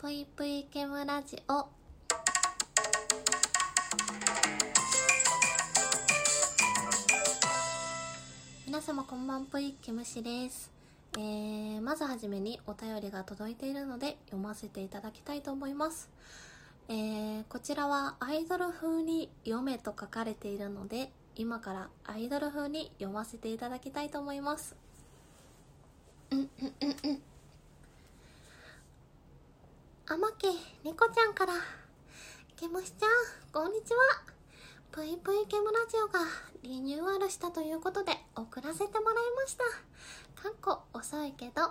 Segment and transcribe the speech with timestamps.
[0.00, 1.66] ぷいぷいケムラジオ。
[8.66, 10.70] 皆様こんばんぷいケムシです。
[11.18, 16.08] えー、まずはじめにお便りが届いているので読ませていただきたいと思います。
[16.88, 24.74] えー、こちらはアイドル風に読めと書かれているので今からアイドル風に読ませていただきたいと思います。
[26.30, 26.48] うんうん
[26.80, 27.29] うんうん。
[30.12, 30.48] あまけ
[30.82, 31.52] 猫ちゃんから。
[32.56, 33.10] ケムシちゃん
[33.52, 33.98] こんにちは。
[34.90, 36.18] ぷいぷいケムラジオが
[36.64, 39.62] リニューアルしたということで送らせてもらいました。
[40.42, 41.62] かっこ遅いけど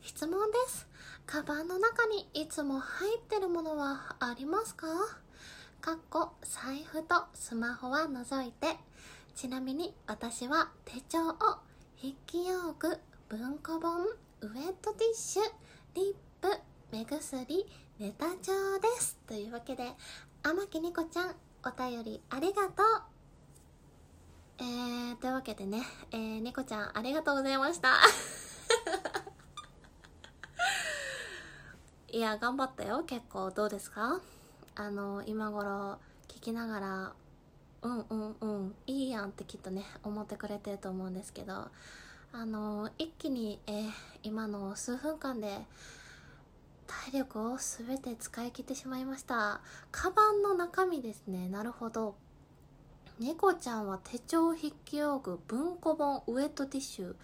[0.00, 0.88] 質問です。
[1.24, 4.88] カバンの中にいつも入ってるものはありますか？
[5.80, 8.76] かっこ財布とスマホは除いて。
[9.36, 11.34] ちなみに私は手帳を
[12.00, 15.42] 筆記用具文庫本ウェットティッシュ
[15.94, 16.48] リップ
[16.92, 17.66] 目薬
[17.98, 19.16] ネタ帳です。
[19.26, 19.92] というわけで
[20.42, 21.34] 天木ニコちゃん
[21.64, 23.02] お便りありがとう。
[24.58, 27.94] えー、というわけでね、えー、ニコちゃんありがとうございました。
[32.12, 33.50] いや頑張ったよ結構。
[33.50, 34.20] どうですか？
[34.74, 37.14] あの今頃聞きながら
[37.82, 41.70] うんうんうんいいやんってきっとね思ってくれてると思うんですけど
[42.32, 43.90] あの一気に、えー、
[44.22, 45.66] 今の数分間で
[47.10, 49.60] 体力を全て使い切ってしまいました。
[49.90, 51.48] カバンの中身ですね。
[51.48, 52.14] なるほど。
[53.18, 57.14] 猫ちゃんは手帳筆記用具文庫本ウエットティッシュ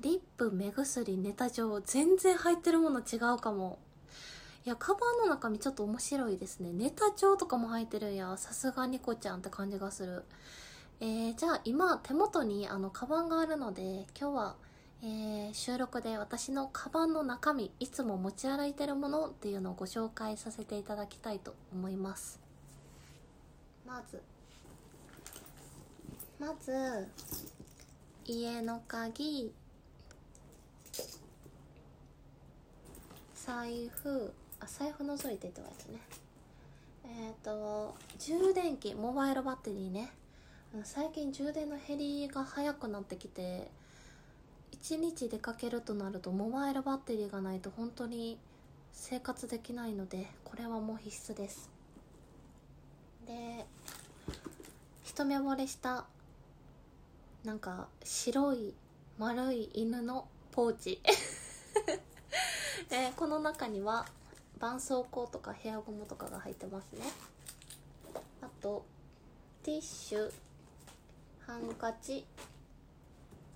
[0.00, 3.78] リップ目薬ネタ帳全然入ってるもの違うかも。
[4.64, 6.72] いやカバンの中身ちょっと面白いですね。
[6.72, 8.36] ネタ帳とかも入ってるんや。
[8.36, 10.24] さすがニコちゃんって感じがする。
[11.00, 14.56] えー、じゃあ今手元にあのカバンがあるので今日は
[15.02, 22.38] えー、収録で私のカバンの中身いつも持ち歩いてるものっていうのをご紹介させていただきたいと思います。
[23.86, 24.22] まず
[26.38, 27.08] まず
[28.26, 29.50] 家の鍵
[33.34, 35.98] 財布あ財布覗いてって言われたね。
[37.04, 40.12] えっ、ー、と充電器モバイルバッテリーね。
[40.84, 43.68] 最近充電の減りが早くなってきて
[44.82, 48.38] 1日出かけるとなるとモバイルバッテリーがないと本当に
[48.92, 51.70] 生活できないのでこれはもう必須です。
[53.26, 53.66] で
[55.04, 56.06] 一目惚れした
[57.44, 58.74] なんか白い
[59.18, 61.00] 丸い犬のポーチ。
[62.88, 64.06] で この中には
[64.54, 67.02] 絆創膏とかヘアゴムとかが入ってますね。
[68.40, 68.84] あと
[69.62, 70.32] ティッシュ
[71.46, 72.24] ハンカチ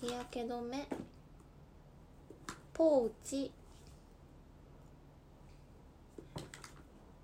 [0.00, 0.86] 日焼け止め。
[2.78, 3.50] ポーチ。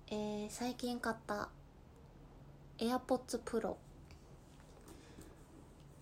[0.09, 1.47] えー、最近買った
[2.77, 3.75] AirPods Pro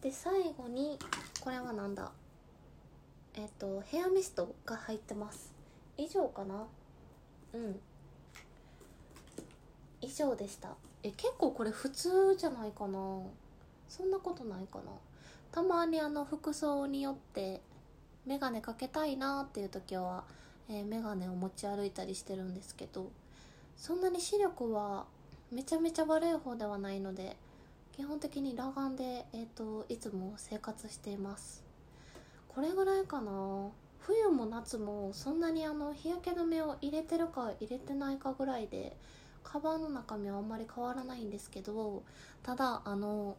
[0.02, 0.98] で最後に
[1.40, 2.12] これはなんだ？
[3.36, 5.54] えっ、ー、とヘアミストが入ってます。
[5.98, 6.66] 以上かな？
[7.54, 7.80] うん。
[10.02, 10.70] 以上でした。
[11.04, 12.98] え結構これ普通じゃないかな？
[13.88, 14.86] そんなことないかな？
[15.52, 17.62] たまにあの服装によって
[18.26, 20.24] 眼鏡かけたいなっていう時は、
[20.70, 23.12] えー、眼鏡を持ち歩いたりしてるんですけど
[23.76, 25.06] そんなに視力は
[25.52, 27.36] めちゃめちゃ悪い方ではないので
[27.96, 31.64] 基本的に裸眼で、えーと、いつも生活しています。
[32.50, 33.70] これぐらいかな。
[34.00, 38.98] 冬も夏もそんなにあの日焼け止めを入れてるか入れてないかぐらいで
[39.44, 42.04] カバンの中身はあんまり変わらないんですけど
[42.42, 43.38] ただあの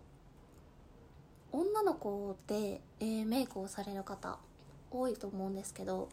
[1.53, 4.39] 女の子で、えー、メイクをされる方
[5.01, 6.09] 多いと思うんですけど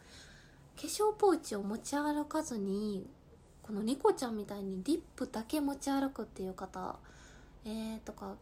[0.76, 3.08] 化粧ポーチを持ち歩かずに
[3.62, 6.96] このニコちゃんみたいにリップだけ持ち歩くっていう方
[7.66, 8.36] えー、とか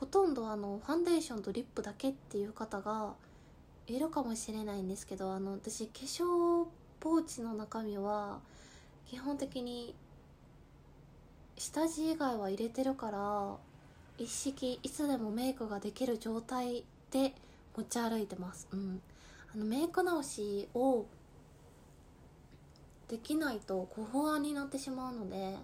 [0.00, 3.14] ほとんどあのファンデーションとリップだけっていう方が
[3.86, 6.66] いるかもしれないんですけどあの私化粧
[7.00, 8.40] ポーチの中身は
[9.06, 9.94] 基本的に
[11.56, 13.56] 下地以外は入れてるから
[14.18, 17.32] 一式いつでもメイクができる状態で
[17.76, 18.68] 持ち歩いてます。
[18.72, 19.00] うん。
[19.54, 21.06] あのメイク直しを
[23.08, 25.56] できないとご不安になってしまうので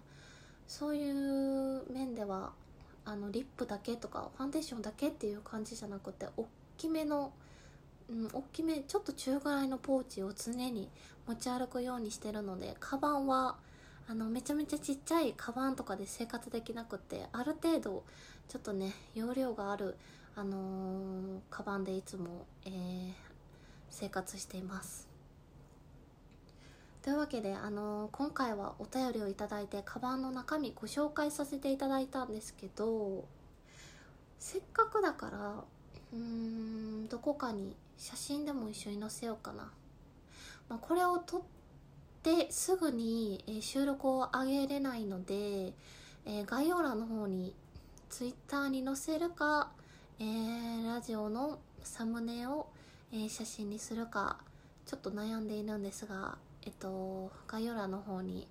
[0.67, 2.53] そういう面では
[3.05, 6.47] あのリップだけとかファンデーションだけっていう感じじゃなくて大
[6.77, 7.33] きめの
[8.09, 10.89] うん大きめちょっと中ぐらいのポーチを常に
[11.27, 13.57] 持ち歩くようにしてるのでカバンは
[14.09, 18.05] あのめちゃめちゃちっちゃいカバンとかで生活できなくてある程度
[18.49, 19.97] ちょっとね容量がある
[20.37, 23.13] あのー、カバンでいつも、えー、
[23.91, 25.09] 生活しています。
[27.03, 33.25] というわけで、あの今回はお便りをいただいてカバンの中身ご紹介させていただいたんですけど
[34.39, 35.65] せっかくだから
[36.13, 39.71] うーんどこかに写真でも一緒に載せようかな、
[40.69, 41.43] まあ、これを撮っ
[42.23, 47.55] てすぐに、え収録を上げれないので、えー概要欄の方に
[48.11, 49.71] Twitter に載せるか、
[50.19, 52.67] えーラジオのサムネを、
[53.13, 54.39] え写真にするか
[54.87, 58.49] ちょっと悩んでいるんですがえっと概要欄の方に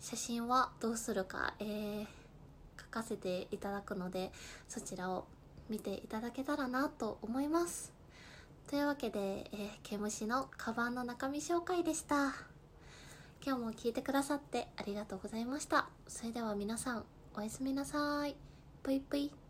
[0.00, 2.06] 写真はどうするか、えー
[2.80, 4.32] 書かせていただくので
[4.68, 5.26] そちらを
[5.68, 7.92] 見ていただけたらなと思います。
[8.68, 12.34] というわけで、えー、毛虫のカバンの中身紹介でした。
[13.44, 15.88] 今日も聞いてくださってありがとうございました。
[16.06, 17.04] それでは皆さん
[17.36, 18.36] おやすみなさい。
[18.82, 19.43] ぷいぷい。